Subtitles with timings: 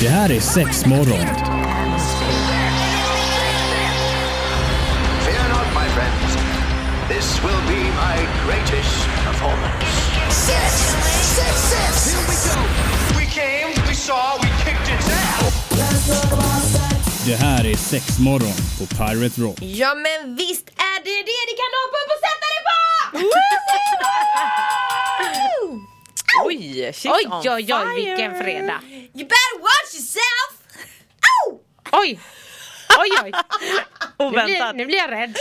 [0.00, 1.26] Det här är sex morgon.
[5.24, 6.36] Fear not, my friends.
[7.08, 8.16] This will be my
[8.46, 9.86] greatest performance.
[10.30, 10.72] Six,
[11.36, 12.14] six, six.
[12.14, 12.60] Here we go.
[13.18, 15.54] We came, we saw, we kicked its ass.
[17.26, 19.58] Det här är sex morgon på Pirate Rock.
[19.60, 21.42] Ja men visst är det det!
[21.50, 22.74] Det kan du hoppa upp och sätta dig på!
[26.46, 27.94] Oj, shit Oj, on oj, oj, fire.
[27.94, 28.80] vilken fredag.
[29.14, 29.53] You better!
[32.00, 32.20] Oj!
[32.98, 33.32] Oj, oj.
[34.18, 34.76] Nu blir, Oväntat.
[34.76, 35.36] nu blir jag rädd.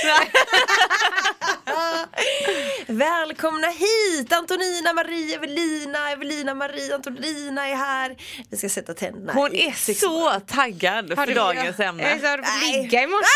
[2.87, 4.33] Välkomna hit!
[4.33, 8.15] Antonina, Marie, Evelina, Evelina, Marie, Antonina är här.
[8.49, 12.03] Vi ska sätta tänderna Hon är så taggad Har för du- dagens ämne.
[12.03, 13.27] har du fått ligga i morse?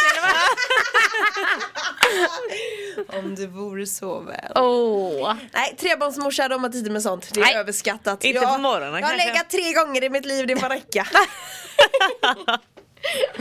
[3.20, 4.52] Om det vore så väl.
[4.56, 5.36] Åh.
[5.54, 7.34] Nej, trebarnsmorsa de har tid med sånt.
[7.34, 8.24] Det är Nej, överskattat.
[8.24, 11.08] inte jag, på morgonen Jag har legat tre gånger i mitt liv, det får räcka.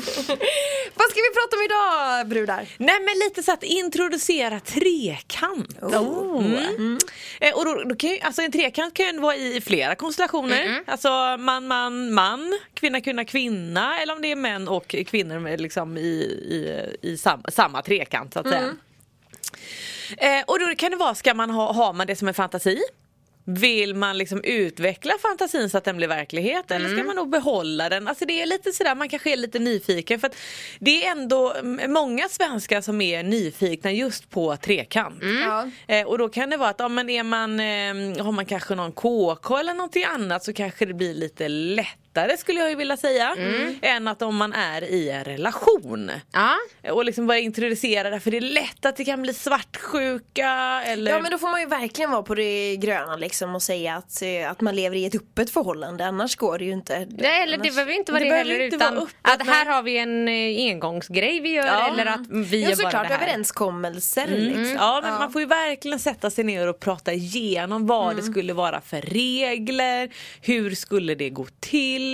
[0.95, 2.69] Vad ska vi prata om idag brudar?
[2.79, 5.83] Nej men lite så att introducera trekant.
[5.83, 6.45] Oh.
[6.47, 6.98] Mm.
[7.41, 10.83] Eh, Och då, då kan ju, alltså en trekant kan ju vara i flera konstellationer.
[10.87, 15.97] Alltså man, man, man, kvinna, kvinna, kvinna eller om det är män och kvinnor liksom
[15.97, 18.75] i, i, i sam, samma trekant så att säga.
[20.19, 22.83] Eh, och då kan det vara, ska man ha, har man det som en fantasi?
[23.48, 27.89] Vill man liksom utveckla fantasin så att den blir verklighet eller ska man nog behålla
[27.89, 28.08] den?
[28.08, 30.36] Alltså det är lite sådär, man kanske är lite nyfiken för att
[30.78, 35.22] det är ändå mm, många svenskar som är nyfikna just på trekant.
[35.44, 35.70] Ja.
[35.86, 38.74] Eh, och då kan det vara att ja, men är man, eh, har man kanske
[38.74, 41.48] någon KK eller någonting annat så kanske det blir lite
[42.17, 43.36] lättare skulle jag ju vilja säga.
[43.83, 46.11] Än att om man är i en relation.
[46.33, 46.55] Ja.
[46.92, 51.11] Och liksom börja introducera det för det är lätt att det kan bli svartsjuka eller
[51.12, 54.23] Ja men då får man ju verkligen vara på det gröna liksom och säga att,
[54.23, 57.06] eh, att man lever i ett öppet förhållande annars går det ju inte.
[57.11, 59.67] Nej, eller det Annars- behöver inte vara Det det, heller inte utan öppet, att här
[59.67, 61.89] har vi en eh, engångsgrej vi gör Ja.
[61.92, 63.14] eller att vi Ja gör bara det här.
[63.14, 64.77] överenskommelser liksom.
[64.79, 68.52] Ja men man får ju verkligen sätta sig ner och prata igenom vad det skulle
[68.52, 70.11] vara för regler,
[70.42, 72.05] hur skulle det gå till.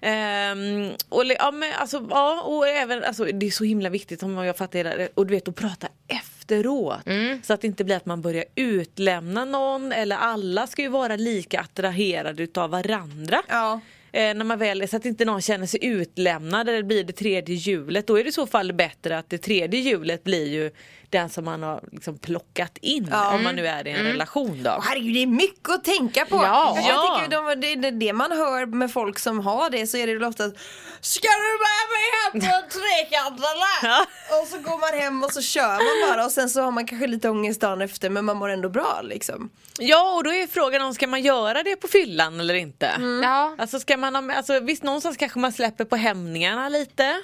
[0.00, 4.36] Ehm, och, ja, men, alltså, ja, och även, alltså, det är så himla viktigt om
[4.36, 6.98] jag fattar det, och du vet att prata efteråt.
[7.42, 11.16] Så att det inte blir att man börjar utlämna någon eller alla ska ju vara
[11.16, 13.42] lika attraherade utav varandra.
[13.48, 13.80] Ja.
[14.12, 17.54] Eh, när man väl, så att inte någon känner sig utlämnad eller blir det tredje
[17.54, 18.06] hjulet.
[18.06, 20.70] Då är det i så fall bättre att det tredje hjulet blir ju
[21.14, 23.34] den som man har liksom plockat in Ja.
[23.34, 24.70] om man nu är i en relation då.
[24.70, 26.36] Åh, herregud det är mycket att tänka på.
[26.36, 26.72] Ja.
[26.76, 27.18] Jag Ja.
[27.24, 30.14] tycker de, det, det, det man hör med folk som har det så är det
[30.14, 30.54] väl ofta att
[31.00, 33.88] Ska du med mig hem på en trekant eller?
[33.90, 34.06] Ja.
[34.40, 36.86] Och så går man hem och så kör man bara och sen så har man
[36.86, 39.50] kanske lite ångest dagen efter men man mår ändå bra liksom.
[39.78, 42.90] Ja och då är frågan om ska man göra det på fyllan eller inte.
[43.22, 43.54] Ja.
[43.58, 47.20] Alltså ska man ha, alltså visst någonstans kanske man släpper på hämningarna lite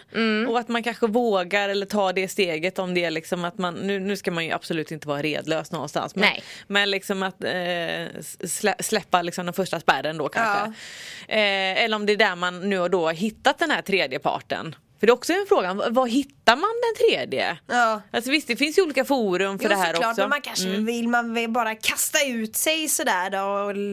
[0.49, 3.75] och att man kanske vågar eller tar det steget om det är liksom att man,
[3.87, 6.43] nu, nu ska man ju absolut inte vara redlös någonstans men, Nej.
[6.67, 10.81] men liksom att eh, slä, släppa liksom den första spärren då kanske.
[11.29, 14.19] Eh, eller om det är där man nu och då har hittat den här tredje
[14.19, 14.75] parten.
[15.01, 17.59] För det är också en fråga, var hittar man den tredje?
[17.67, 18.03] Ja.
[18.13, 20.21] Alltså visst det finns ju olika forum för Jo det här såklart också.
[20.23, 20.29] Mm.
[20.29, 23.39] men man kanske vill man vill bara kasta ut sig sådär då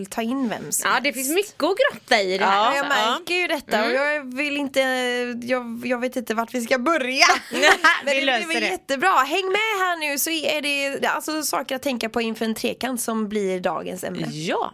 [0.06, 1.18] och ta in vem som ja, det helst.
[1.20, 2.56] finns mycket att grotta i det här.
[2.58, 2.72] Ja.
[2.72, 4.80] Ja, jag märker ju detta och jag vill inte,
[5.44, 7.26] jag, jag vet inte vart vi ska börja.
[7.52, 7.62] Men
[8.06, 8.70] Vi det löser blir väl det.
[8.70, 9.12] jättebra.
[9.12, 13.02] Häng med här nu så är det alltså saker att tänka på inför en trekant
[13.02, 14.28] som blir dagens ämne.
[14.32, 14.72] Ja.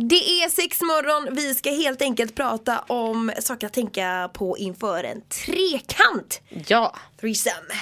[0.00, 1.34] Det är sex morgon.
[1.34, 6.40] vi ska helt enkelt prata om saker att tänka på inför en trekant.
[6.66, 6.96] Ja.
[7.20, 7.74] Threesome.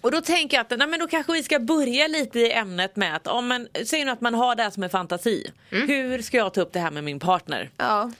[0.00, 2.96] Och då tänker jag att nej, men då kanske vi ska börja lite i ämnet
[2.96, 5.50] med att om man, säg nu att man har det här som en fantasi.
[5.70, 7.70] Hur ska jag ta upp det här med min partner?
[7.76, 8.10] Ja.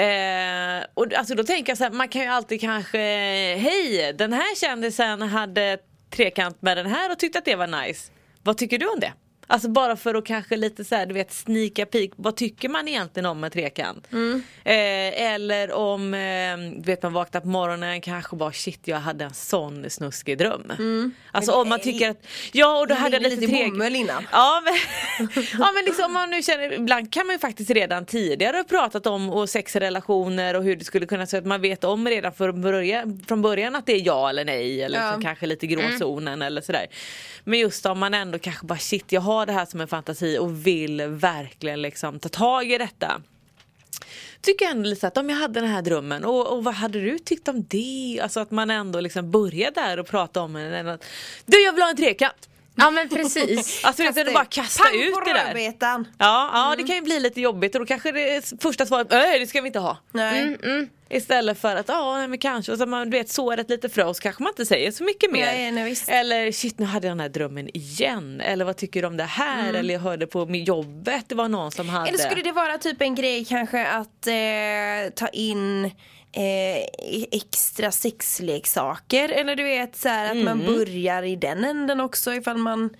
[0.00, 2.98] Eh, och alltså då tänker jag så här, man kan ju alltid kanske,
[3.56, 5.78] hej den här kändisen hade
[6.10, 8.12] trekant med den här och tyckte att det var nice.
[8.42, 9.12] Vad tycker du om det?
[9.46, 12.88] Alltså bara för att kanske lite så här, du vet sneaka peek, vad tycker man
[12.88, 14.06] egentligen om en trekant?
[14.64, 19.34] Eh, eller om, eh, vet man vaknar på morgonen kanske bara shit jag hade en
[19.34, 20.72] sån snuskig dröm.
[21.32, 24.26] Alltså om man tycker att, ja och då hade jag lite lite bomull innan.
[24.32, 24.74] Ja men,
[25.58, 29.06] ja, men liksom, om man nu känner, ibland kan man ju faktiskt redan tidigare pratat
[29.06, 31.44] om och sexrelationer och hur det skulle kunna se ut.
[31.44, 34.98] Man vet om redan från början, från början att det är ja eller nej eller
[34.98, 35.04] Ja.
[35.06, 36.86] liksom kanske lite gråzonen eller sådär.
[37.44, 40.38] Men just om man ändå kanske bara shit jag har det här som en fantasi
[40.38, 43.22] och vill verkligen liksom ta tag i detta.
[44.40, 47.00] Tycker jag ändå lite att om jag hade den här drömmen och, och vad hade
[47.00, 48.20] du tyckt om det?
[48.22, 50.98] Alltså att man ändå liksom börjar där och prata om den.
[51.46, 52.48] Du jag vill ha en trekant.
[52.76, 53.80] Ja men precis.
[53.84, 55.46] Alltså det är bara kasta Pang ut på det där.
[55.46, 56.08] rödbetan.
[56.18, 59.38] Ja, ja det kan ju bli lite jobbigt och då kanske det första svaret nej
[59.38, 59.98] det ska vi inte ha.
[60.12, 60.58] Nej.
[61.10, 64.14] Istället för att ja men kanske, och så man du vet sår ett lite frö
[64.14, 65.46] så kanske man inte säger så mycket mer.
[65.46, 65.96] Nej, nej.
[66.08, 68.40] Eller shit nu hade jag den här drömmen igen.
[68.40, 69.74] Eller vad tycker du om det här?
[69.74, 72.08] Eller jag hörde på jobbet det var någon som hade.
[72.08, 75.90] Eller skulle det vara typ en grej kanske att eh, ta in
[76.36, 76.82] eh,
[77.32, 80.74] extra sexleksaker eller du vet så här att man Mm.
[80.74, 82.96] börjar i den änden också ifall man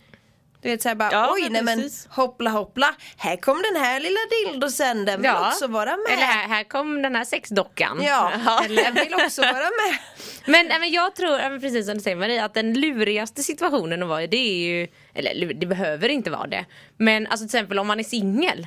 [0.62, 4.20] du vet såhär bara Ja, oj nej men hoppla hoppla här kom den här lilla
[4.52, 6.12] dildosen den vill också vara med.
[6.12, 8.00] Eller här, här kom den här sexdockan.
[8.02, 8.32] Ja,
[8.68, 9.98] den vill också vara med.
[10.48, 14.08] Men, men jag tror, ja, precis som du säger Maria, att den lurigaste situationen att
[14.08, 16.64] vara i det är ju, eller det behöver inte vara det.
[16.96, 18.66] Men alltså till exempel om man är singel,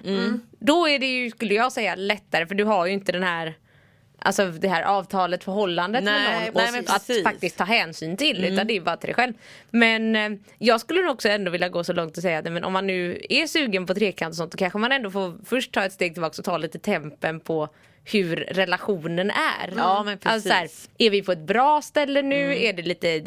[0.60, 3.54] då är det ju, skulle jag säga, lättare för du har ju inte den här
[4.22, 6.14] Alltså det här avtalet, förhållandet Nej,
[6.44, 7.24] med någon nej, att precis.
[7.24, 9.34] faktiskt ta hänsyn till utan det är bara till dig själv.
[9.72, 12.64] Men eh, jag skulle nog också ändå vilja gå så långt och säga att men
[12.64, 15.72] om man nu är sugen på trekant och sånt då kanske man ändå får först
[15.72, 17.70] ta ett steg tillbaka och ta lite tempen på
[18.04, 19.74] hur relationen är.
[19.78, 20.90] Ja, men Alltså, så här, precis.
[20.98, 22.58] är vi på ett bra ställe nu?
[22.64, 23.24] Är det lite,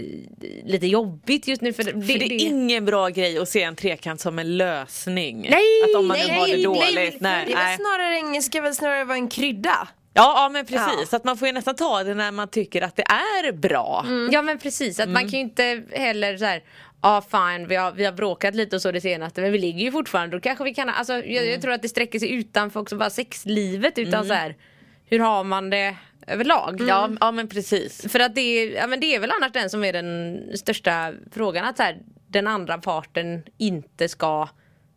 [0.64, 1.72] lite jobbigt just nu?
[1.72, 5.46] För det, För det är ingen bra grej att se en trekant som en lösning.
[5.50, 6.94] Nej, att om man nej, nu har det dåligt.
[6.94, 7.76] nej, Nej, Det är nej.
[7.76, 9.88] snarare ingen ska väl snarare vara en krydda.
[10.14, 11.14] Ja, ja men precis.
[11.14, 14.06] Att man får ju nästan ta det när man tycker att det är bra.
[14.32, 16.62] Ja men precis, att man kan ju inte heller så här
[17.04, 19.84] Ja fine, vi har, vi har bråkat lite och så det senaste men vi ligger
[19.84, 20.36] ju fortfarande.
[20.36, 23.10] Då kanske vi kan, alltså, jag, jag tror att det sträcker sig utanför också bara
[23.10, 24.56] sexlivet utan så här
[25.04, 26.80] hur har man det överlag?
[26.88, 28.12] Ja, ja men precis.
[28.12, 31.12] För att det är, ja, men det är väl annars den som är den största
[31.32, 31.98] frågan att så här,
[32.28, 34.48] den andra parten inte ska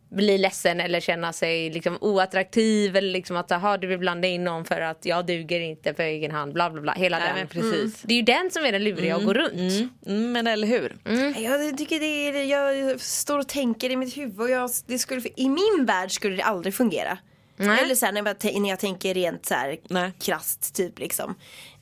[0.08, 4.44] bli ledsen eller känna sig liksom oattraktiv eller liksom att aha, du vill blanda in
[4.44, 6.92] någon för att jag duger inte för egen hand bla bla bla.
[6.92, 7.36] Hela Nej, den.
[7.36, 8.02] men precis.
[8.02, 9.90] Det är ju den som är den luriga att gå runt.
[10.06, 10.96] Mm, men eller hur?
[11.42, 15.22] Jag tycker det är, jag står och tänker i mitt huvud och jag, det skulle,
[15.36, 17.18] i min värld skulle det aldrig fungera.
[17.56, 17.82] Nej.
[17.82, 19.78] Eller så här, när, jag, när jag tänker rent så här
[20.20, 21.34] krasst typ liksom.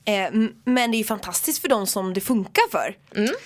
[0.06, 0.30] Eh,
[0.64, 2.96] men det är ju fantastiskt för de som det funkar för.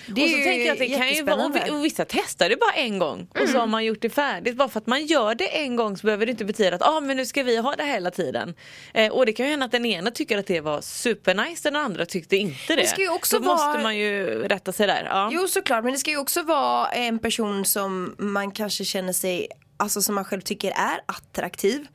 [0.07, 2.55] Det är och så tänker jag att det kan ju vara, och vissa testar det
[2.57, 4.55] bara en gång och så har man gjort det färdigt.
[4.55, 6.99] Bara för att man gör det en gång så behöver det inte betyda att ah,
[6.99, 8.55] men nu ska vi ha det hela tiden.
[8.93, 11.75] Eh, och det kan ju hända att den ena tycker att det var supernice, den
[11.75, 12.81] andra tyckte inte det.
[12.81, 15.03] Det ska ju också Då vara- måste man ju rätta sig där.
[15.05, 15.29] Ja.
[15.33, 19.47] Jo såklart men det ska ju också vara en person som man kanske känner sig,
[19.77, 21.87] alltså som man själv tycker är attraktiv.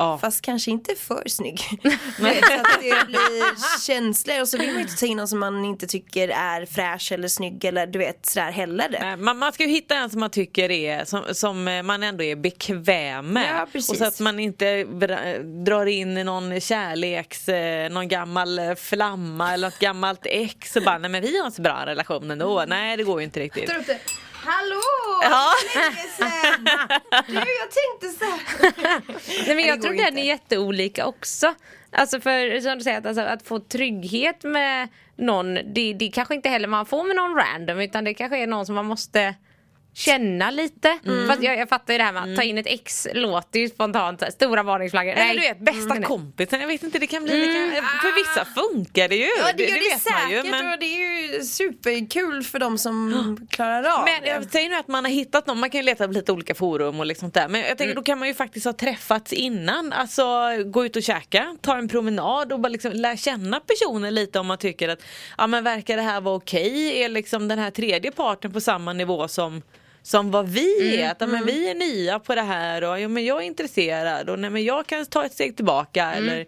[0.00, 0.18] Ja.
[0.18, 1.60] Fast kanske inte för snygg.
[2.18, 5.38] Men så att det blir känslor och så vill man inte ta in någon som
[5.38, 9.16] man inte tycker är fräsch eller snygg eller du vet sådär heller.
[9.16, 12.36] Man, man ska ju hitta en som man tycker är som, som man ändå är
[12.36, 13.66] bekväm med.
[13.74, 14.84] Ja, och så att man inte
[15.64, 21.10] drar in någon kärleks, eh, någon gammal flamma eller något gammalt ex och bara nej
[21.10, 22.64] men vi har en så bra relation ändå.
[22.68, 23.70] Nej det går ju inte riktigt.
[24.42, 24.80] Hallå!
[25.22, 25.52] Ja.
[27.26, 29.02] Du jag tänkte så här.
[29.46, 31.54] Nej, men jag tror den är jätteolika också.
[31.92, 36.34] Alltså för som du säger, att, alltså, att få trygghet med någon, det, det kanske
[36.34, 39.34] inte heller man får med någon random utan det kanske är någon som man måste
[39.94, 40.98] känna lite.
[41.06, 41.28] Mm.
[41.28, 43.68] Fast jag, jag fattar ju det här med att ta in ett ex låter ju
[43.68, 45.12] spontant stora varningsflaggor.
[45.12, 46.02] Eller du vet bästa Mm.
[46.02, 49.24] kompisen, jag vet inte det kan bli, det kan, för vissa funkar det ju.
[49.24, 50.50] Ja det det, vet man säkert ju.
[50.50, 54.28] Men, och det är ju superkul för de som klarar av men det.
[54.28, 56.54] jag säger nu att man har hittat någon, man kan ju leta på lite olika
[56.54, 57.48] forum och liksom där.
[57.48, 59.92] Men jag tänker då kan man ju faktiskt ha träffats innan.
[59.92, 60.24] Alltså
[60.66, 64.46] gå ut och käka, ta en promenad och bara liksom lära känna personen lite om
[64.46, 65.02] man tycker att
[65.38, 67.02] ja men verkar det här vara okej?
[67.02, 69.62] Är liksom den här tredje parten på samma nivå som
[70.02, 73.08] som vad vi är, att ja, men vi är nya på det här och ja,
[73.08, 76.46] men jag är intresserad och nej, men jag kan ta ett steg tillbaka eller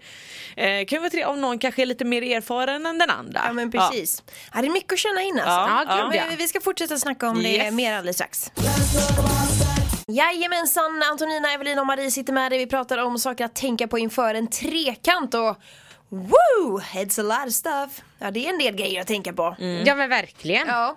[0.57, 3.41] eh, kan vara tre, om någon kanske är lite mer erfaren än den andra.
[3.47, 4.23] Ja men precis.
[4.55, 4.61] Ja.
[4.61, 5.51] det är mycket att känna in alltså.
[5.51, 6.25] Ja, Ja, ja.
[6.29, 7.73] Men Vi ska fortsätta snacka om det Yes.
[7.75, 8.51] mer alldeles strax.
[10.09, 12.59] Jajamensan, Antonina, Evelina och Marie sitter med dig.
[12.59, 15.57] Vi pratar om saker att tänka på inför en trekant och
[16.13, 18.05] woo, it's a lot of stuff.
[18.19, 19.57] Ja det är en del grejer att tänka på.
[19.85, 20.69] Ja men verkligen.
[20.69, 20.97] Ja.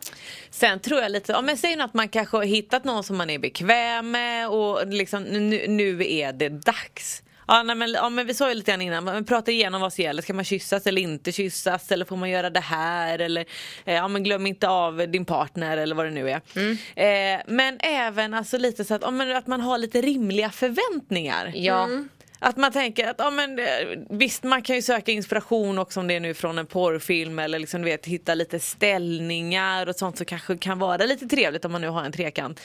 [0.50, 3.29] Sen tror jag lite, om jag säger att man kanske har hittat någon som man
[3.29, 7.22] är bekväm med och liksom nu, nu är det dags.
[7.48, 9.93] Ja, nej, men, ja, men vi sa ju lite grann innan, man pratar igenom vad
[9.93, 10.22] som gäller.
[10.22, 11.91] Ska man kyssas eller inte kyssas?
[11.91, 13.19] Eller får man göra det här?
[13.19, 13.45] Eller
[13.86, 16.41] eh, ja, men glöm inte av din partner eller vad det nu är.
[17.36, 21.51] Eh, men även alltså, lite så att, ja, men, att man har lite rimliga förväntningar.
[21.55, 21.89] Ja.
[22.39, 23.65] Att man tänker att ja, men, eh,
[24.10, 27.60] visst man kan ju söka inspiration också om det är nu från en porrfilm eller
[27.60, 31.72] liksom, du vet, hitta lite ställningar och sånt som kanske kan vara lite trevligt om
[31.72, 32.60] man nu har en trekant.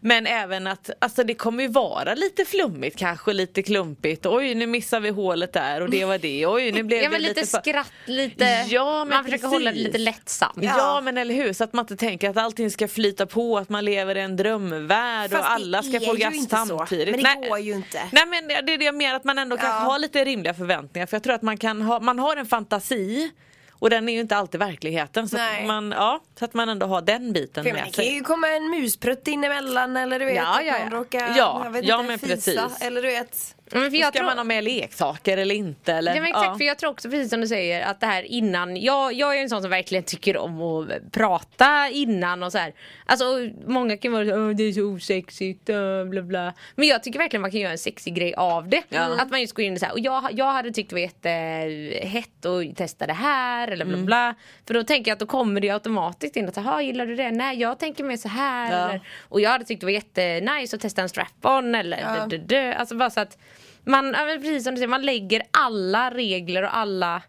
[0.00, 4.26] Men även att alltså, det kommer ju vara lite flummigt kanske lite klumpigt.
[4.26, 6.46] Oj nu missar vi hålet där och det var det.
[6.46, 9.64] Oj nu blev Ja det men lite för- skratt, lite, Ja, men man försöker hålla
[9.64, 9.86] det precis.
[9.86, 10.54] lite lättsamt.
[10.60, 11.00] Ja.
[11.04, 13.84] men eller hur, så att man inte tänker att allting ska flyta på, att man
[13.84, 17.22] lever i en drömvärld Fast och alla det ska få orgasm samtidigt.
[17.22, 18.00] Men det går ju inte.
[18.12, 19.72] Nej men det är det jag menar, att man ändå kan Ja.
[19.72, 23.30] ha lite rimliga förväntningar för jag tror att man kan ha, man har en fantasi
[23.70, 25.60] och den är ju inte alltid verkligheten så Nej.
[25.60, 28.14] att, man, ja, så att man ändå har den biten För med det kan sig.
[28.14, 30.98] ju komma en musprutt in emellan eller du vet Ja, att ja, någon ja.
[30.98, 32.82] råkar Ja, jag vet ja, inte, men fisa precis.
[32.82, 35.92] eller du vet Men ska tror, man ha med leksaker eller inte?
[35.92, 36.14] Eller?
[36.14, 39.12] Ja exakt, för jag tror också precis som du säger att det här innan, jag,
[39.12, 42.72] jag är en sån som verkligen tycker om att prata innan och så här.
[43.06, 43.24] Alltså
[43.66, 46.52] många kan vara så "Åh, det är så osexigt, äh, bla bla.
[46.74, 48.82] Men jag tycker verkligen man kan göra en sexig grej av det.
[49.18, 51.00] Att man just går in och så här, och jag, jag hade tyckt det var
[51.00, 54.06] jättehett att testa det här eller bla Mm.
[54.06, 54.34] bla.
[54.66, 57.30] För då tänker jag att då kommer det automatiskt in att jaha gillar du det?
[57.30, 58.72] Nej jag tänker mer så här.
[58.72, 58.88] Ja.
[58.88, 62.26] Eller, och jag hade tyckt det var jättenice att testa en strap-on eller ja.
[62.26, 62.72] dö, dö, dö.
[62.74, 63.38] Alltså bara så att
[63.88, 67.22] man, precis som du säger, man lägger alla regler och alla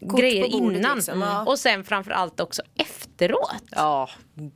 [0.00, 0.96] grejer på bordet innan.
[0.96, 1.44] liksom, ja.
[1.44, 3.62] Och sen framförallt också efteråt.
[3.70, 4.08] Ja,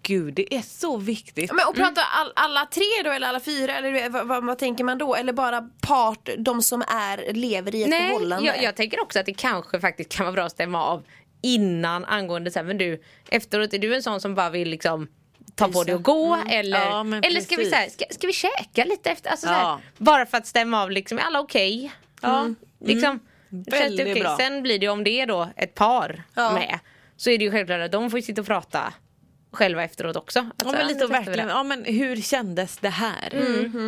[0.03, 1.53] gud det är så viktigt.
[1.53, 4.85] Men och prata all, alla tre då eller alla fyra eller vad, vad, vad tänker
[4.85, 5.15] man då?
[5.15, 8.47] Eller bara part, de som är, lever i ett Nej, förhållande?
[8.47, 11.03] jag, jag tänker också att det kanske faktiskt kan vara bra att stämma av
[11.43, 15.09] innan angående så här, men du efteråt är du en sån som bara vill liksom
[15.55, 18.33] ta på dig och gå eller, Ja, eller ska vi så här, ska, ska vi
[18.33, 19.81] käka lite efter, alltså, så här, Ja.
[19.99, 21.93] bara för att stämma av liksom, är alla okej?
[22.21, 22.49] Ja.
[22.85, 24.21] Liksom, känns det Väldigt okej?
[24.21, 24.37] bra.
[24.37, 26.53] Sen blir det om det är då ett par Ja.
[26.53, 26.79] med
[27.17, 28.93] så är det ju självklart att de får sitta och prata
[29.57, 30.39] själva efteråt också.
[30.39, 33.29] Att Ja men lite och verkligen, ja men hur kändes det här?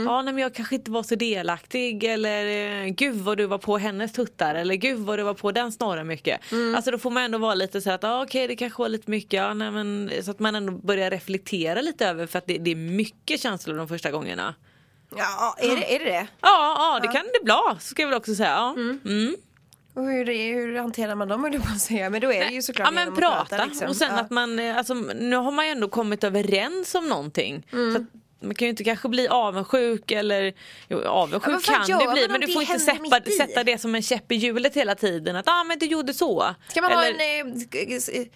[0.07, 3.59] Ja nej, men jag kanske inte var så delaktig eller eh, gud vad du var
[3.59, 6.41] på hennes tuttar eller gud vad du var på den snorren mycket.
[6.77, 9.11] Alltså då får man ändå vara lite så att ja, okej det kanske var lite
[9.11, 12.59] mycket, ja, nej, men, så att man ändå börjar reflektera lite över för att det,
[12.59, 14.55] det är mycket känslor de första gångerna.
[15.17, 16.05] Ja, är det är det?
[16.05, 16.27] det?
[16.41, 18.49] Ja, ja det kan det bli, ska jag väl också säga.
[18.49, 18.75] Ja.
[19.05, 19.37] Mm.
[19.99, 22.11] Och hur, hur hanterar man dem höll jag säga.
[22.11, 23.89] Men då är det ju såklart Ja men att prata liksom.
[23.89, 24.21] och sen ja.
[24.21, 27.67] att man, eh, alltså nu har man ju ändå kommit överens om någonting.
[27.73, 28.07] Mm.
[28.41, 30.55] Man kan ju inte kanske bli avundsjuk eller
[30.89, 33.79] jo, Ja, avundsjuk fan kan det man bli men du får inte sätta, sätta det
[33.79, 35.37] som en käpp i hjulet hela tiden.
[35.37, 36.55] Att ah, men du gjorde så.
[36.69, 38.23] Ska man eller, ha en...
[38.23, 38.27] Eh,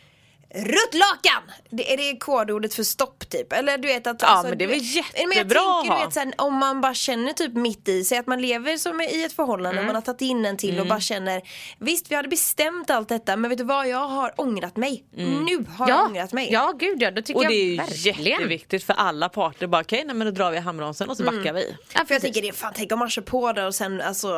[0.54, 1.42] Ruttlakan!
[1.70, 3.52] Det, är det kodordet för stopp typ?
[3.52, 4.22] Eller du vet att...
[4.22, 6.94] Ja, men det är väl jättebra Men jag tänker du vet sen, om man bara
[6.94, 9.86] känner typ mitt i, säg att man lever som i ett förhållande, Mm.
[9.86, 11.42] man har tagit in en till och bara känner
[11.78, 15.04] Visst vi hade bestämt allt detta men vet du vad jag har ångrat mig.
[15.16, 16.48] Nu har jag Ja, ångrat mig.
[16.52, 19.66] ja gud ja, då tycker och det är jag ju jätteviktigt för alla parter.
[19.66, 21.36] Bara okej, nej men då drar vi handbromsen och så Mm.
[21.36, 21.76] backar vi.
[21.94, 24.28] Ja, För jag tänker det, fan tänk om man kör på det och sen alltså,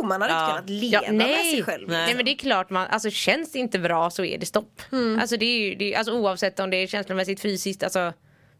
[0.00, 0.40] woo, man hade Ja.
[0.44, 1.50] inte kunnat leva Ja, med nej.
[1.52, 1.88] sig själv.
[1.88, 2.14] Nej.
[2.14, 4.82] men det är klart man, alltså känns det inte bra så är det stopp.
[4.92, 5.18] Mm.
[5.20, 8.12] Alltså det är ju, det är, alltså oavsett om det är känslomässigt, fysiskt, alltså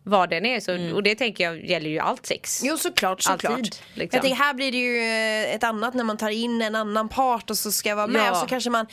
[0.06, 0.60] vad den är.
[0.60, 2.60] Så, Och det tänker jag gäller ju allt sex.
[2.64, 3.52] Jo såklart, såklart.
[3.52, 4.16] Alltid, liksom.
[4.16, 7.08] Jag tänker här blir det ju eh, ett annat när man tar in en annan
[7.08, 8.30] part och så ska vara med Ja.
[8.30, 8.86] och så kanske man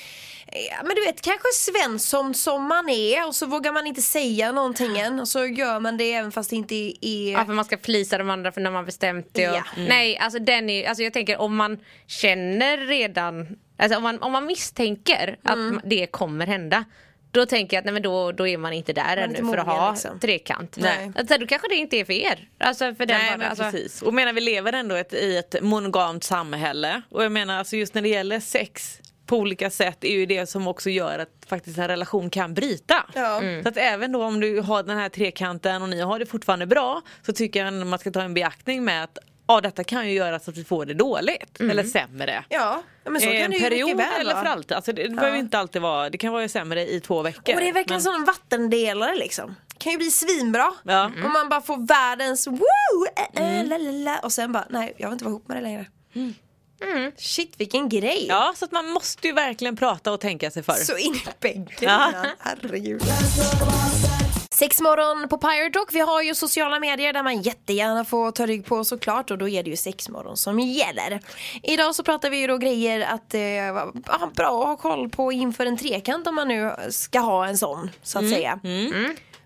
[0.70, 4.52] ja, Men du vet kanske Svensson som man är och så vågar man inte säga
[4.52, 6.76] någonting än och så gör man det även fast det inte
[7.08, 9.50] är Ja, för man ska flisa de andra för när man bestämt det.
[9.50, 9.64] Och, Ja.
[9.78, 14.32] Nej, alltså den är, alltså jag tänker om man känner redan, alltså om man, om
[14.32, 15.82] man misstänker att Mm.
[15.84, 16.86] det kommer hända.
[17.32, 19.52] Då tänker jag att nej, men då, då är man inte där är ännu inte
[19.52, 20.20] för att ha liksom.
[20.20, 20.78] trekant.
[20.80, 21.12] Nej.
[21.16, 22.50] Alltså, då kanske det inte är för er.
[22.60, 24.02] Alltså för den Nej bara, men alltså, precis.
[24.02, 27.02] Och menar vi lever ändå ett, i ett monogamt samhälle.
[27.10, 30.50] Och jag menar alltså just när det gäller sex på olika sätt är ju det
[30.50, 33.06] som också gör att faktiskt en relation kan bryta.
[33.16, 33.38] Ja.
[33.42, 33.64] Mm.
[33.64, 36.66] Så att även då om du har den här trekanten och ni har det fortfarande
[36.66, 39.18] bra så tycker jag ändå man ska ta en beaktning med att
[39.56, 41.72] ja, detta kan ju göra så att vi får det dåligt Mm.
[41.72, 42.44] eller sämre.
[42.50, 44.72] Ja, ja, men så Eh, kan en det ju period mycket väl eller för alltid.
[44.72, 47.54] Alltså det, det behöver inte alltid vara, det kan vara sämre i två veckor.
[47.56, 49.56] Och det är verkligen Men- som en vattendelare liksom.
[49.78, 50.74] Kan ju bli svinbra.
[50.84, 51.06] Ja.
[51.26, 52.60] Om man bara får världens woo!
[53.36, 55.58] Äh, äh, la, la, la, och sen bara nej jag vill inte vara ihop med
[55.58, 55.86] dig längre.
[56.16, 57.12] Mm.
[57.18, 58.26] Shit vilken grej.
[58.30, 60.74] Ja, så att man måste ju verkligen prata och tänka sig för.
[60.74, 62.10] Så in i bänken Ja.
[62.10, 62.26] innan.
[64.62, 64.72] Herregud.
[64.72, 65.90] Sexmorgon på Pirate Rock.
[65.92, 69.50] Vi har ju sociala medier där man jättegärna får ta rygg på såklart och då
[69.50, 71.20] är det ju sexmorgon som gäller.
[71.64, 73.92] Idag så pratar vi ju då grejer att eh, ja,
[74.36, 77.90] bra att ha koll på inför en trekant om man nu ska ha en sån
[78.04, 78.60] så att säga.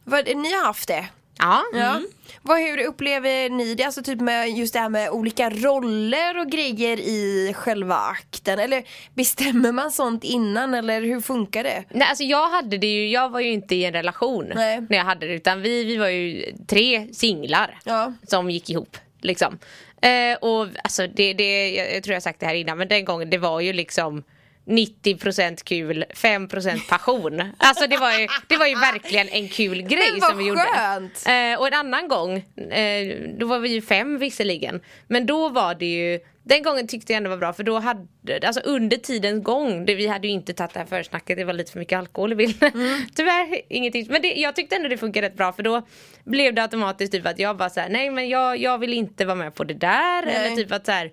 [0.03, 1.05] Vad, ni har haft det?
[1.39, 1.63] Ja.
[1.73, 2.01] Ja.
[2.41, 3.83] Vad, hur upplever ni det?
[3.83, 8.59] Alltså typ med just det här med olika roller och grejer i själva akten.
[8.59, 11.83] Eller bestämmer man sånt innan eller hur funkar det?
[11.89, 14.81] Nej, alltså jag hade det ju, jag var ju inte i en relation Nej.
[14.89, 18.13] när jag hade det utan vi, vi var ju tre singlar Ja.
[18.27, 18.97] som gick ihop.
[19.21, 19.59] Liksom.
[20.01, 23.29] Eh, och alltså det, det, jag, tror jag sagt det här innan men den gången
[23.29, 24.23] det var ju liksom
[24.65, 27.43] 90% kul, 5% passion.
[27.57, 30.61] Alltså det var ju, det var ju verkligen en kul grej som vi gjorde.
[30.61, 31.23] skönt!
[31.27, 32.37] Eh, och en annan gång,
[32.71, 34.81] eh, då var vi ju fem visserligen.
[35.07, 38.07] Men då var det ju, den gången tyckte jag ändå var bra för då hade,
[38.43, 41.53] alltså under tidens gång, det, vi hade ju inte tagit det här försnacket, det var
[41.53, 42.71] lite för mycket alkohol i bilden.
[43.15, 44.07] Tyvärr ingenting.
[44.09, 45.87] Men det, jag tyckte ändå det funkade rätt bra för då
[46.23, 49.35] blev det automatiskt typ att jag bara såhär, nej men jag, jag vill inte vara
[49.35, 50.25] med på det där.
[50.25, 50.35] Nej.
[50.35, 51.11] Eller typ att såhär,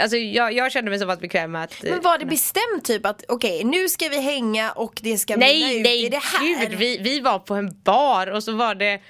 [0.00, 3.06] alltså jag, jag kände mig så pass bekväm med att Men var det bestämt typ
[3.06, 6.66] att okej nu ska vi hänga och det ska Nej, ut nej, i det här?
[6.66, 6.78] gud.
[6.78, 9.00] Vi, vi var på en bar och så var det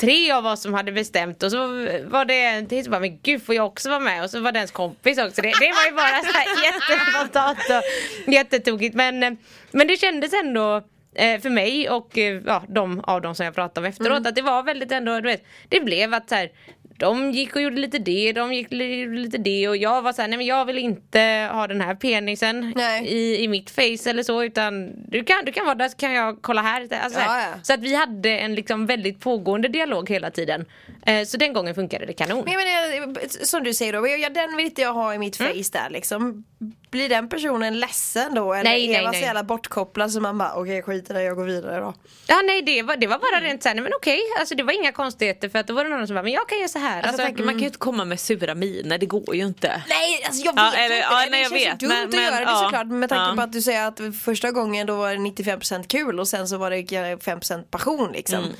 [0.00, 1.66] tre av oss som hade bestämt och så
[2.04, 4.24] var det en till som bara, men gud får jag också vara med?
[4.24, 5.42] Och så var det ens kompis också.
[5.42, 8.94] Det, det var ju bara så här jättespontant och jättetokigt.
[8.94, 9.32] Men, eh,
[9.70, 10.76] men det kändes ändå
[11.14, 14.34] eh, för mig och eh, ja, de av dem som jag pratade om efteråt att
[14.34, 16.50] det var väldigt ändå, du vet, det blev att så här,
[16.98, 20.12] de gick och gjorde lite det, de gick och gjorde lite det och jag var
[20.12, 23.06] såhär, nej men jag vill inte ha den här penisen Nej.
[23.06, 26.12] i, i mitt face eller så utan du kan, du kan vara där så kan
[26.12, 26.80] jag kolla här.
[27.02, 27.20] Alltså.
[27.20, 27.46] Ja, ja.
[27.62, 30.64] Så att vi hade en liksom väldigt pågående dialog hela tiden.
[31.06, 32.44] Eh, så den gången funkade det kanon.
[32.44, 35.52] Men jag menar, som du säger då, den vill inte jag ha i mitt Mm.
[35.52, 36.44] face där liksom.
[36.90, 38.52] Blir den personen ledsen då?
[38.54, 41.36] Eller Nej, är man så jävla bortkopplad så man bara okej skit i det, jag
[41.36, 41.94] går vidare då.
[42.26, 44.72] Ja nej det var, det var bara rent såhär, nej men okej, alltså det var
[44.72, 46.78] inga konstigheter för att då var det någon som bara, men jag kan göra så
[46.78, 46.96] här.
[46.96, 49.82] Alltså, Alltså, tänker, Man kan ju inte komma med sura miner, det går ju inte.
[49.88, 51.88] Nej alltså jag vet Ja, eller- inte, ja, det nej, jag känns ju vet, dumt
[51.88, 52.60] men- att men, göra det ja.
[52.64, 53.36] såklart med tanke Ja.
[53.36, 56.56] på att du säger att första gången då var det 95% kul och sen så
[56.58, 56.82] var det
[57.24, 58.38] 5% passion liksom.
[58.38, 58.50] Mm.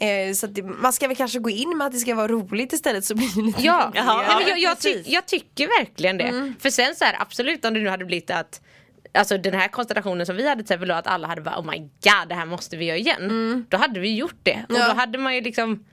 [0.00, 2.72] Eh, så det, man ska väl kanske gå in med att det ska vara roligt
[2.72, 6.18] istället så blir det lite Ja, nej, men ja, jag, jag, ty, jag tycker verkligen
[6.18, 6.24] det.
[6.24, 6.54] Mm.
[6.60, 8.60] För sen så här, absolut om det nu hade blivit att
[9.14, 11.70] Alltså den här konstellationen som vi hade till exempel då att alla hade bara oh
[11.70, 13.66] my god det här måste vi göra igen.
[13.68, 14.82] Då hade vi gjort det och Mm.
[14.82, 14.88] Ja.
[14.88, 15.84] då hade man ju liksom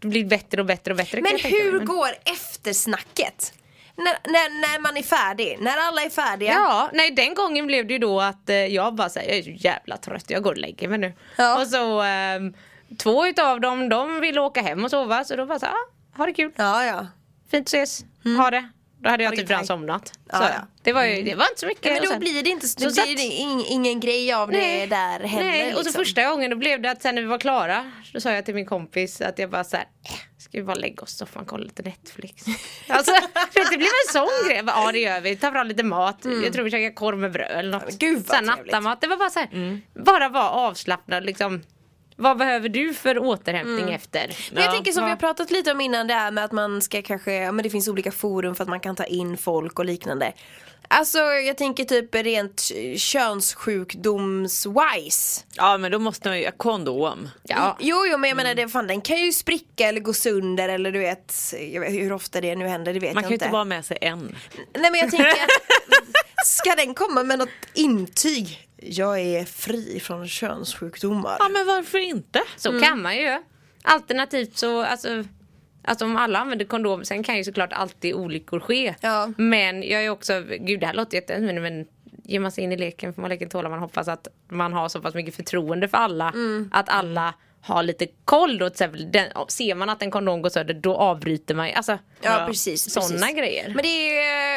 [0.00, 1.20] blivit bättre och bättre och bättre.
[1.20, 3.52] Men hur går eftersnacket?
[3.96, 6.52] När, när, när man är färdig, när alla är färdiga.
[6.52, 9.42] Ja, nej den gången blev det ju då att eh, jag bara säger jag är
[9.42, 11.12] så jävla trött, jag går och lägger mig nu.
[11.36, 11.60] Ja.
[11.60, 12.54] Och så ehm,
[12.98, 16.16] två utav dem, de ville åka hem och sova så då bara så här, ah,
[16.18, 16.84] ha det kul, ja.
[16.84, 17.06] ja.
[17.50, 18.04] fint ses,
[18.38, 18.68] ha det.
[18.98, 20.12] Då hade jag det typ redan somnat.
[20.32, 20.66] Ja, så, ja.
[20.82, 21.86] Det, var ju, det var inte så mycket.
[21.86, 24.32] Ja, men då sen- blir det inte, så då satt- blir det ing, ingen grej
[24.32, 25.44] av det där heller.
[25.50, 26.04] Nej, och så liksom.
[26.04, 28.54] första gången då blev det att sen när vi var klara Då sa jag till
[28.54, 31.48] min kompis att jag bara såhär äh, Ska vi bara lägga oss i soffan och
[31.48, 32.44] kolla lite Netflix
[32.88, 33.12] Alltså
[33.70, 36.52] det blev en sån grej bara, Ja det gör vi, ta fram lite mat Jag
[36.52, 37.96] tror vi käkar korv med bröd eller något Mm.
[38.00, 38.72] Men gud, vad Så här trevligt.
[38.72, 41.62] nattamat, det var bara såhär Bara vara avslappnad liksom
[42.16, 43.94] Vad behöver du för återhämtning Mm.
[43.94, 44.36] efter?
[44.52, 44.74] Men jag Ja.
[44.74, 45.20] tänker som vi har Ja.
[45.20, 47.88] pratat lite om innan det här med att man ska kanske, ja men det finns
[47.88, 50.32] olika forum för att man kan ta in folk och liknande.
[50.88, 52.60] Alltså jag tänker typ rent
[52.96, 55.44] könssjukdoms-wise.
[55.56, 57.28] Ja men då måste man ju ha kondom.
[57.42, 58.36] Ja, Jo jo men jag Mm.
[58.36, 61.34] menar det, fan, den kan ju spricka eller gå sönder eller du vet,
[61.72, 63.44] jag vet hur ofta det nu händer det vet Man jag kan ju inte.
[63.44, 64.36] inte bara ha med sig en.
[64.74, 65.34] Nej men jag tänker,
[66.46, 68.68] ska den komma med något intyg?
[68.76, 71.36] Jag är fri från könssjukdomar.
[71.38, 72.42] Ja men varför inte?
[72.56, 72.82] så Mm.
[72.82, 73.42] kan man ju
[73.86, 75.24] Alternativt så alltså
[75.84, 78.94] Alltså om alla använder kondom, sen kan ju såklart alltid olyckor ske.
[79.00, 79.32] Ja.
[79.36, 81.86] Men jag är också, gud det här låter jätte men, men
[82.24, 83.68] ger man sig in i leken får man leken tåla.
[83.68, 86.28] Man hoppas att man har så pass mycket förtroende för alla.
[86.28, 86.68] Mm.
[86.72, 89.12] Att alla har lite koll då till exempel.
[89.12, 91.70] Den, ser man att en kondom går sönder då avbryter man.
[91.74, 92.90] Alltså, Ja, precis.
[92.92, 93.68] Sådana grejer.
[93.74, 94.12] Men det är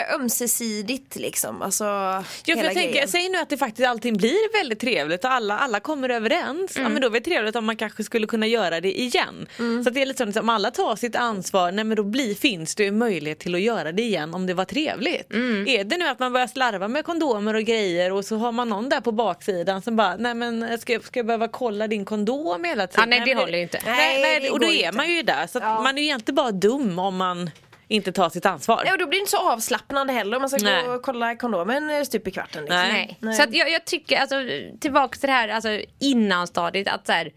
[0.10, 1.62] ju ömsesidigt liksom.
[1.62, 3.08] Alltså, Ja, för jag tänker, grejen.
[3.08, 6.77] säg nu att det faktiskt allting blir väldigt trevligt och alla, alla kommer överens.
[6.77, 9.47] Ja, men då är det trevligt om man kanske skulle kunna göra det igen.
[9.84, 12.03] Så att det är lite så att om alla tar sitt ansvar, nej, men då
[12.03, 15.32] blir, finns det möjlighet till att göra det igen om det var trevligt.
[15.67, 18.69] Är det nu att man börjar slarva med kondomer och grejer och så har man
[18.69, 22.06] någon där på baksidan som bara, nej men ska, jag- ska jag behöva kolla din
[22.06, 23.01] kondom hela tiden?
[23.12, 23.82] Ja, nej, det men håller ju inte.
[23.86, 24.91] Nej, Nej, nej, och då är inte.
[24.97, 25.47] man ju där.
[25.47, 27.49] Så att man är ju egentligen bara dum om man
[27.88, 28.84] inte tar sitt ansvar.
[28.86, 30.86] Ja, och då blir det inte så avslappnande heller om man ska Nej.
[30.86, 32.62] gå och kolla kondomen eh, stup i kvarten.
[32.62, 32.78] Liksom.
[32.78, 33.17] Nej.
[33.19, 33.34] Nej.
[33.34, 34.36] Så att jag, jag tycker, alltså,
[34.80, 37.32] tillbaka till det här alltså, innan stadiet att så här,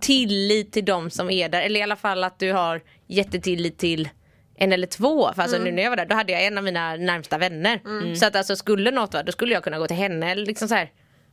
[0.00, 4.08] tillit till de som är där, eller i alla fall att du har jättetillit till
[4.56, 5.32] en eller två.
[5.34, 7.80] För alltså, nu när jag var där då hade jag en av mina närmsta vänner.
[8.14, 10.30] Så att alltså, skulle något vara då skulle jag kunna gå till henne.
[10.30, 10.90] Eller liksom så här.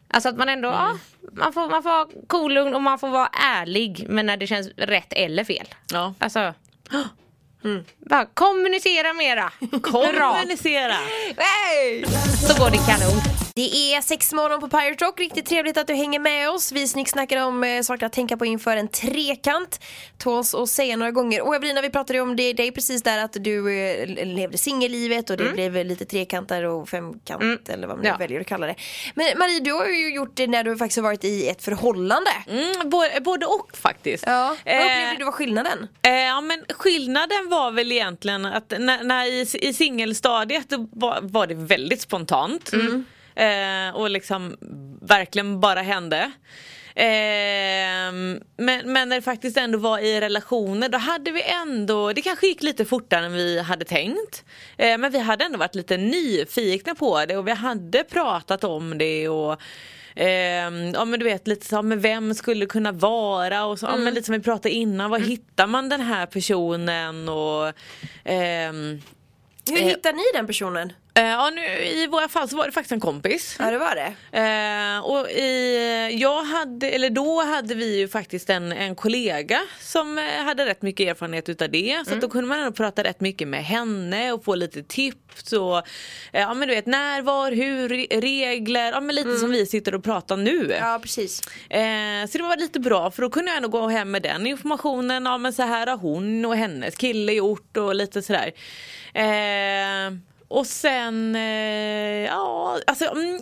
[0.07, 0.97] Alltså att man ändå, ja,
[1.31, 4.47] man får, man får vara cool lugn och man får vara ärlig men när det
[4.47, 5.67] känns rätt eller fel.
[5.93, 6.13] Ja.
[6.19, 6.53] Alltså,
[8.09, 9.51] bara kommunicera mera.
[9.81, 10.97] Kommunicera!
[11.37, 12.05] Nej!
[12.47, 13.44] Så går det kanon.
[13.57, 15.19] Det är sex morgon på Pirate Rock.
[15.19, 16.71] Riktigt trevligt att du hänger med oss.
[16.71, 19.79] Vi snicksnackar om eh, saker att tänka på inför en trekant.
[20.17, 21.41] Tåls att säga några gånger.
[21.41, 25.29] Och Evelina, vi pratade om det, det är precis där att du eh, levde singellivet
[25.29, 28.17] och det blev lite trekanter och femkant eller vad man Ja.
[28.17, 28.75] väljer att kalla det.
[29.15, 32.31] Men Marie, du har ju gjort det när du faktiskt har varit i ett förhållande.
[32.47, 34.23] Mm, både, både och faktiskt.
[34.27, 34.55] Ja.
[34.65, 35.87] Vad Eh, upplevde du var skillnaden?
[36.01, 41.47] Eh, ja, men skillnaden var väl egentligen att när, när i, i singelstadiet var, var
[41.47, 42.71] det väldigt spontant.
[43.35, 44.57] Eh, och liksom
[45.01, 46.31] verkligen bara hände.
[46.95, 48.11] Eh,
[48.57, 52.47] men, men när det faktiskt ändå var i relationer då hade vi ändå, det kanske
[52.47, 54.45] gick lite fortare än vi hade tänkt.
[54.77, 58.97] Eh, men vi hade ändå varit lite nyfikna på det och vi hade pratat om
[58.97, 59.61] det och
[60.15, 63.97] Ehm, ja men du vet lite så, men vem skulle kunna vara och så, ja,
[63.97, 67.73] men lite som vi pratade innan, var hittar man den här personen och
[68.23, 69.01] ehm,
[69.69, 70.93] Hur eh, hittar ni den personen?
[71.17, 73.55] Eh, ja, nu, I våra fall så var det faktiskt en kompis.
[73.59, 74.13] Ja, det var det.
[74.39, 80.17] Eh, och i, jag hade, eller då hade vi ju faktiskt en, en kollega som
[80.17, 82.03] eh, hade rätt mycket erfarenhet utav det.
[82.07, 85.53] Så att då kunde man ändå prata rätt mycket med henne och få lite tips
[85.53, 85.83] och eh,
[86.41, 89.95] ja men du vet när, var, hur, re- regler, ja men lite som vi sitter
[89.95, 90.75] och pratar nu.
[90.79, 91.41] Ja, precis.
[91.69, 94.47] Eh, så det var lite bra för då kunde jag ändå gå hem med den
[94.47, 95.25] informationen.
[95.25, 98.51] Ja men så här har hon och hennes kille gjort och lite sådär.
[100.55, 103.41] Och sen, eh, ja, alltså mm,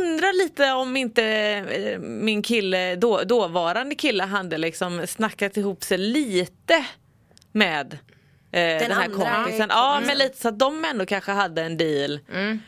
[0.00, 5.98] undrar lite om inte eh, min kille, då, dåvarande kille hade liksom snackat ihop sig
[5.98, 6.86] lite
[7.52, 7.98] med
[8.54, 9.66] eh, den, här andra kompisen.
[9.70, 12.20] Ja men lite så att de ändå kanske hade en deal.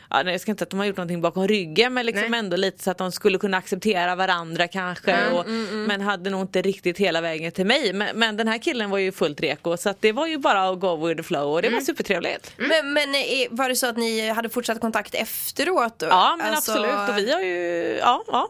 [0.09, 2.39] Ja, nej, jag ska inte att de har gjort någonting bakom ryggen men liksom Nej.
[2.39, 5.27] ändå lite så att de skulle kunna acceptera varandra kanske.
[5.27, 5.49] och,
[5.87, 7.93] Men hade nog inte riktigt hela vägen till mig.
[7.93, 10.69] Men, men den här killen var ju fullt reko så att det var ju bara
[10.69, 12.51] att go with the flow och det var supertrevligt.
[12.57, 15.99] Men, men eh, var det så att ni hade fortsatt kontakt efteråt?
[15.99, 16.05] Då?
[16.05, 18.49] Ja men Alltså, absolut och vi har ju, ja, ja.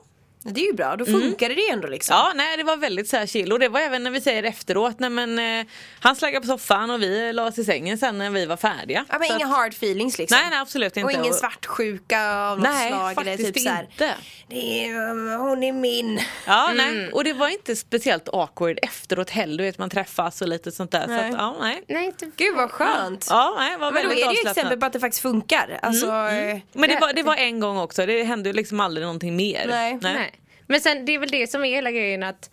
[0.53, 2.13] Det är ju bra, då funkade det ändå liksom.
[2.15, 4.43] Ja, nej det var väldigt så här chill och det var även när vi säger
[4.43, 5.65] efteråt, nej men eh,
[5.99, 9.05] han slaggade på soffan och vi la oss i sängen sen när vi var färdiga.
[9.09, 10.37] Ja, men Så inga att- hard feelings liksom.
[10.41, 11.05] Nej nej absolut inte.
[11.05, 13.11] Och ingen svartsjuka av något Nej slag?
[13.11, 14.13] Eller faktiskt typ så här, inte.
[14.47, 16.19] det är, hon är min.
[16.47, 17.11] Ja, nej.
[17.11, 20.91] Och det var inte speciellt awkward efteråt heller, du vet man träffas och lite sånt
[20.91, 21.05] där.
[21.05, 21.29] Så Nej.
[21.29, 21.83] att, ja, nej.
[21.87, 23.27] Nej, inte Gud vad skönt.
[23.29, 25.21] Ja, nej, det var Men då väldigt är det ju exempel på att det faktiskt
[25.21, 25.79] funkar.
[25.81, 29.05] Alltså, eh, Men det var, det var en gång också, det hände ju liksom aldrig
[29.05, 29.65] någonting mer.
[29.69, 29.99] Nej.
[30.01, 30.36] Nej.
[30.67, 32.49] Men sen det är väl det som är hela grejen att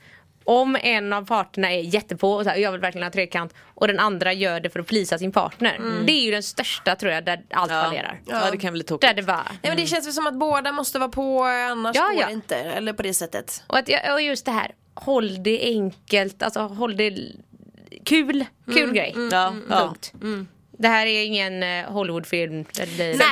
[0.47, 3.87] om en av parterna är jättepå och så här, jag vill verkligen ha trekant och
[3.89, 5.81] den andra gör det för att plisa sin partner.
[6.07, 7.83] Det är ju den största tror jag där allt Ja.
[7.83, 8.21] fallerar.
[8.27, 9.09] ja, det kan bli tokigt.
[9.11, 11.97] Där det bara Nej men det känns väl som att båda måste vara på annars
[11.97, 12.27] Ja, går ja.
[12.27, 12.57] det inte.
[12.57, 13.63] Eller på det sättet.
[13.67, 17.19] Och, att, jag- och just det här, håll det enkelt, alltså håll det
[18.05, 19.15] kul, kul grej.
[19.31, 19.95] Ja, ja.
[20.79, 22.65] Det här är ingen eh, Hollywoodfilm.
[22.73, 22.87] Sen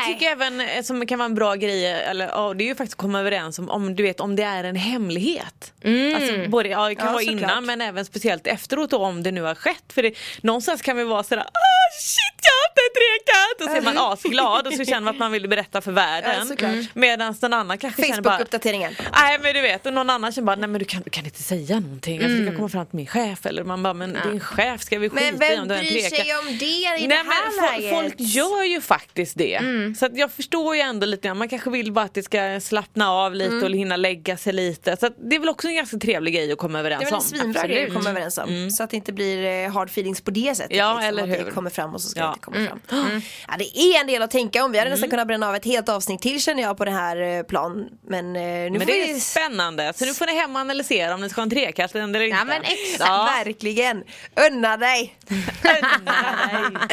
[0.07, 2.75] tycker jag även eh, som kan vara en bra grej, eller, ja, det är ju
[2.75, 5.73] faktiskt att komma överens om, om du vet om det är en hemlighet.
[6.17, 9.31] Alltså, både, ja, det kan Ja, vara innan men även speciellt efteråt då, om det
[9.33, 9.85] nu har skett.
[9.93, 13.71] För det, någonstans kan vi vara sådär ah shit jag har haft en trekant och
[13.83, 16.53] så är man asglad och så känner man att man vill berätta för Ja, världen.
[16.61, 16.85] Mm.
[16.95, 18.93] Medan någon annan kanske känner bara Facebook-uppdateringen.
[19.13, 21.25] Nej men du vet och någon annan känner bara nej men du kan, du kan
[21.25, 22.23] inte säga någonting.
[22.23, 24.99] Alltså, du kan komma fram till min chef eller man bara men din chef ska
[24.99, 25.35] vi skita Mm.
[25.39, 26.27] Men i vem om du har en bryr trekant.
[26.27, 27.91] sig om det i Nej, det här men läget?
[27.91, 29.55] folk gör ju faktiskt det.
[29.55, 29.95] Mm.
[29.95, 31.39] Så att jag förstår ju ändå lite grann.
[31.39, 33.65] Man kanske vill bara att det ska slappna av lite Mm.
[33.65, 34.97] och hinna lägga sig lite.
[34.97, 37.07] Så att det är väl också en ganska trevlig grej att komma överens Det är
[37.07, 37.23] väl en om.
[37.23, 38.71] svinbra grej att komma överens om.
[38.71, 40.77] Så att det inte blir eh, hard feelings på det sättet.
[40.77, 41.45] Ja, liksom, eller att hur.
[41.45, 42.27] det kommer fram och så ska Ja.
[42.27, 43.23] det inte komma fram.
[43.49, 44.73] Ja, det är en del att tänka om.
[44.73, 47.17] Vi hade nästan kunnat bränna av ett helt avsnitt till känner jag på det här
[47.39, 47.89] eh, plan.
[48.09, 49.21] Men eh, nu Men får det är vi...
[49.21, 49.93] spännande.
[49.97, 52.37] Så nu får ni hem och analysera om ni ska ha en trekant eller inte.
[52.39, 53.01] Ja, men exakt.
[53.11, 53.29] Ja.
[53.45, 54.05] Verkligen.
[54.51, 55.17] Unna dig.
[55.29, 56.13] Unna
[56.47, 56.89] dig.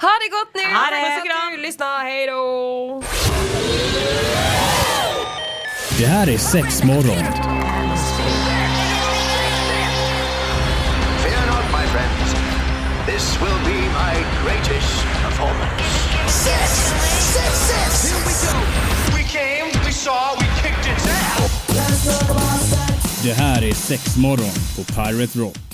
[0.00, 0.74] Ha det gott nu.
[0.74, 1.00] Ha det.
[1.02, 1.60] Puss och kram.
[1.60, 2.02] lyssnade.
[2.02, 3.02] Hej då.
[5.98, 7.24] Det här är sex morgon.
[11.22, 12.34] Fear not, my friends.
[13.06, 15.84] This will be my greatest performance.
[16.28, 16.70] Six,
[17.34, 18.04] six, six.
[18.10, 18.56] Here we go.
[19.16, 21.64] We came, we saw, we kicked its ass.
[23.22, 25.64] Det här är sex morgon på Pirate Rock.